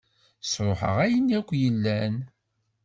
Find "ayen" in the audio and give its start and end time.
1.05-1.27